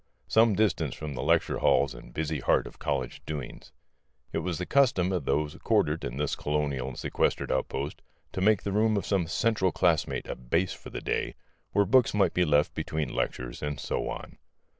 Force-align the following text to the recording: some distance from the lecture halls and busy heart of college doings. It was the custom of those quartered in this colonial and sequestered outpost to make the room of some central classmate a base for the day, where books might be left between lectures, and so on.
some 0.27 0.55
distance 0.55 0.95
from 0.95 1.13
the 1.13 1.21
lecture 1.21 1.59
halls 1.59 1.93
and 1.93 2.11
busy 2.11 2.39
heart 2.39 2.65
of 2.65 2.79
college 2.79 3.21
doings. 3.27 3.71
It 4.33 4.39
was 4.39 4.57
the 4.57 4.65
custom 4.65 5.11
of 5.11 5.25
those 5.25 5.55
quartered 5.57 6.03
in 6.03 6.17
this 6.17 6.35
colonial 6.35 6.87
and 6.87 6.97
sequestered 6.97 7.51
outpost 7.51 8.01
to 8.33 8.41
make 8.41 8.63
the 8.63 8.71
room 8.71 8.97
of 8.97 9.05
some 9.05 9.27
central 9.27 9.71
classmate 9.71 10.27
a 10.27 10.33
base 10.35 10.73
for 10.73 10.89
the 10.89 11.01
day, 11.01 11.35
where 11.73 11.85
books 11.85 12.15
might 12.15 12.33
be 12.33 12.45
left 12.45 12.73
between 12.73 13.13
lectures, 13.13 13.61
and 13.61 13.79
so 13.79 14.09
on. 14.09 14.39